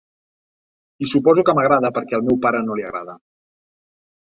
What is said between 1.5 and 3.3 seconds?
que m'agrada perquè al meu pare no li agrada.